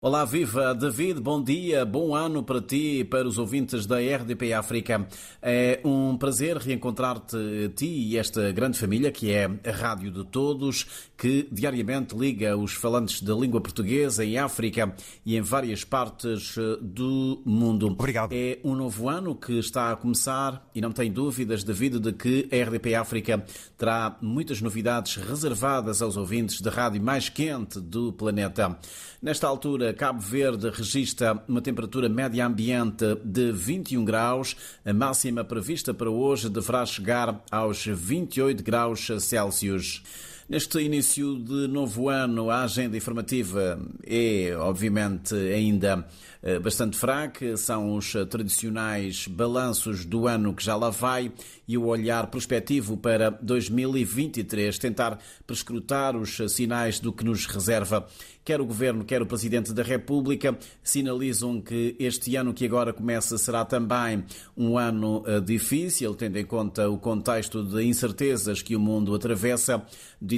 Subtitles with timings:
[0.00, 4.52] Olá, viva David, bom dia, bom ano para ti e para os ouvintes da RDP
[4.52, 5.08] África.
[5.42, 7.36] É um prazer reencontrar-te,
[7.74, 12.74] ti e esta grande família que é a Rádio de Todos, que diariamente liga os
[12.74, 14.94] falantes da língua portuguesa em África
[15.26, 17.88] e em várias partes eh, do mundo.
[17.88, 18.32] Obrigado.
[18.32, 22.48] É um novo ano que está a começar e não tem dúvidas, David, de que
[22.52, 23.44] a RDP África
[23.76, 28.78] terá muitas novidades reservadas aos ouvintes da rádio mais quente do planeta.
[29.20, 34.56] Nesta altura, Cabo Verde registra uma temperatura média ambiente de 21 graus.
[34.84, 40.02] A máxima prevista para hoje deverá chegar aos 28 graus Celsius.
[40.48, 46.08] Neste início de novo ano, a agenda informativa é, obviamente, ainda
[46.42, 47.54] eh, bastante fraca.
[47.58, 51.30] São os tradicionais balanços do ano que já lá vai
[51.66, 58.06] e o olhar prospectivo para 2023, tentar prescrutar os sinais do que nos reserva.
[58.42, 63.36] Quer o Governo, quer o Presidente da República sinalizam que este ano que agora começa
[63.36, 64.24] será também
[64.56, 69.84] um ano eh, difícil, tendo em conta o contexto de incertezas que o mundo atravessa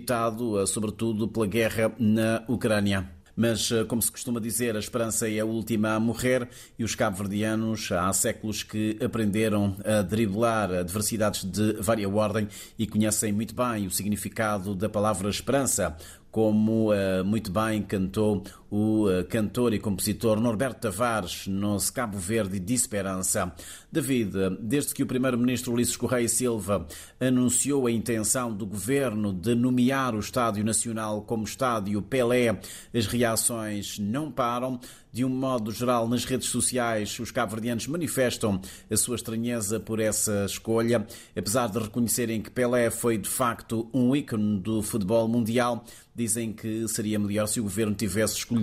[0.00, 3.10] eh, sobretudo pela guerra na Ucrânia.
[3.40, 6.96] Mas, eh, como se costuma dizer, a esperança é a última a morrer e os
[6.96, 13.86] cabo-verdianos há séculos que aprenderam a driblar adversidades de vária ordem e conhecem muito bem
[13.86, 15.96] o significado da palavra esperança
[16.30, 22.58] como uh, muito bem cantou o uh, cantor e compositor Norberto Tavares no Cabo Verde
[22.58, 23.52] de Esperança.
[23.90, 26.86] David, desde que o primeiro-ministro Ulisses Correia Silva
[27.18, 32.60] anunciou a intenção do governo de nomear o Estádio Nacional como Estádio Pelé,
[32.94, 34.78] as reações não param.
[35.10, 40.44] De um modo geral, nas redes sociais, os cabo-verdianos manifestam a sua estranheza por essa
[40.44, 45.82] escolha, apesar de reconhecerem que Pelé foi de facto um ícone do futebol mundial
[46.14, 48.57] dizem que seria melhor se o governo tivesse escolhido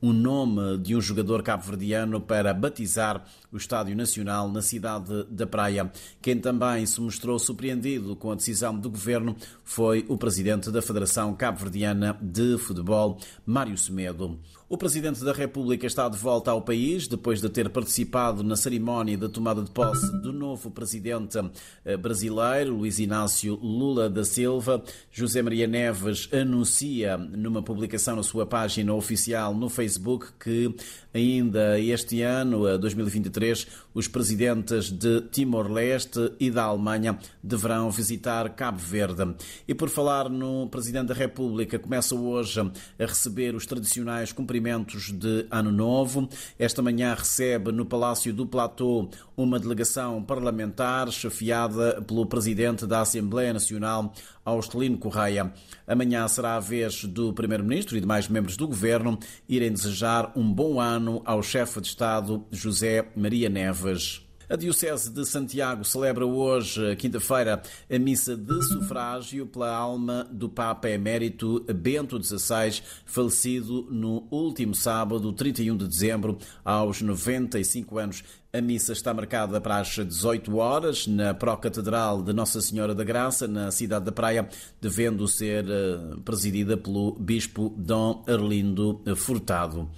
[0.00, 5.90] o nome de um jogador cabo-verdiano para batizar o Estádio Nacional na cidade da Praia.
[6.20, 11.34] Quem também se mostrou surpreendido com a decisão do governo foi o presidente da Federação
[11.34, 14.38] Cabo-Verdiana de Futebol, Mário Semedo.
[14.72, 19.18] O presidente da República está de volta ao país depois de ter participado na cerimónia
[19.18, 21.40] da tomada de posse do novo presidente
[21.84, 24.80] eh, brasileiro, Luiz Inácio Lula da Silva.
[25.10, 30.72] José Maria Neves anuncia numa publicação na sua página oficial no Facebook que
[31.12, 39.34] ainda este ano, 2023, os presidentes de Timor-Leste e da Alemanha deverão visitar Cabo Verde.
[39.66, 45.10] E por falar no presidente da República, começa hoje a receber os tradicionais cumprimentos cumprimentos
[45.10, 46.28] de Ano Novo.
[46.58, 53.54] Esta manhã recebe no Palácio do Platô uma delegação parlamentar chefiada pelo Presidente da Assembleia
[53.54, 54.12] Nacional,
[54.44, 55.50] Austelino Correia.
[55.86, 60.78] Amanhã será a vez do Primeiro-Ministro e demais membros do Governo irem desejar um bom
[60.78, 64.29] ano ao chefe de Estado, José Maria Neves.
[64.50, 70.90] A Diocese de Santiago celebra hoje, quinta-feira, a missa de sufrágio pela alma do Papa
[70.90, 78.24] Emérito Bento XVI, falecido no último sábado, 31 de dezembro, aos 95 anos.
[78.52, 83.46] A missa está marcada para as 18 horas na Pró-Catedral de Nossa Senhora da Graça,
[83.46, 84.48] na cidade da Praia,
[84.80, 89.88] devendo ser eh, presidida pelo Bispo Dom Arlindo Furtado.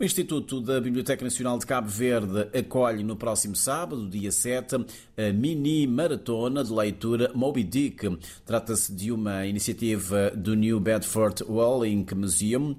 [0.00, 5.32] O Instituto da Biblioteca Nacional de Cabo Verde acolhe no próximo sábado, dia 7, a
[5.32, 8.16] mini maratona de leitura Moby Dick.
[8.46, 12.76] Trata-se de uma iniciativa do New Bedford Walling Museum,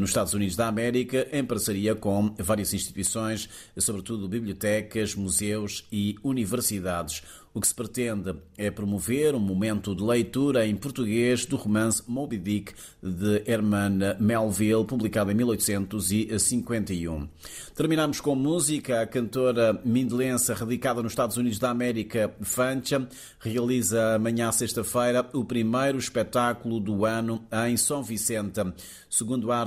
[0.00, 3.48] nos Estados Unidos da América, em parceria com várias instituições,
[3.78, 7.22] sobretudo bibliotecas, museus e universidades.
[7.56, 12.36] O que se pretende é promover um momento de leitura em português do romance Moby
[12.36, 17.26] Dick de Herman Melville, publicado em 1851.
[17.74, 19.00] Terminamos com música.
[19.00, 23.08] A cantora mindelense radicada nos Estados Unidos da América, Fancha,
[23.40, 28.60] realiza amanhã, sexta-feira, o primeiro espetáculo do ano em São Vicente.
[29.08, 29.62] Segundo a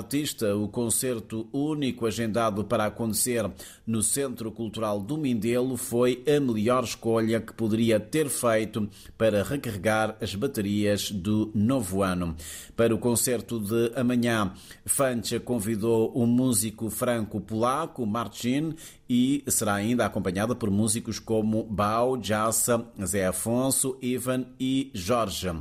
[0.55, 3.49] o concerto único agendado para acontecer
[3.85, 9.43] no Centro Cultural do Mindelo foi a melhor escolha que poderia poderia ter feito para
[9.43, 12.35] recarregar as baterias do novo ano.
[12.75, 14.53] Para o concerto de amanhã,
[14.85, 18.75] Fancha convidou o músico franco-polaco Marcin
[19.09, 25.51] e será ainda acompanhada por músicos como Bau, Jassa, Zé Afonso, Ivan e Jorge.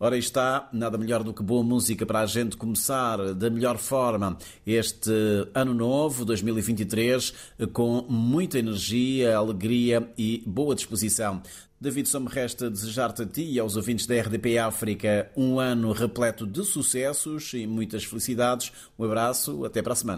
[0.00, 4.38] Ora está, nada melhor do que boa música para a gente começar da melhor forma
[4.64, 5.10] este
[5.52, 7.34] ano novo, 2023,
[7.72, 11.42] com muita energia, alegria e boa disposição.
[11.80, 15.90] David, só me resta desejar-te a ti e aos ouvintes da RDP África um ano
[15.90, 18.70] repleto de sucessos e muitas felicidades.
[18.96, 20.16] Um abraço, até para a semana.